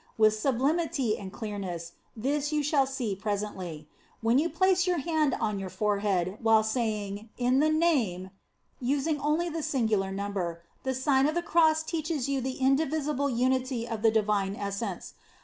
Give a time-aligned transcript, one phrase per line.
[0.17, 3.87] With sublimity and clearness this you shall see presently.
[4.21, 8.31] When you place your hand on your forehead while saying, "In the name"
[8.79, 13.87] using only the singular number, the Sign of the Cross teaches you the indivisible unity
[13.87, 15.13] of the Divine Essence.